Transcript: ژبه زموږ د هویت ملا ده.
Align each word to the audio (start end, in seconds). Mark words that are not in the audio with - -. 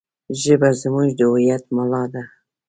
ژبه 0.41 0.69
زموږ 0.81 1.09
د 1.17 1.19
هویت 1.31 1.63
ملا 1.75 2.03
ده. 2.13 2.23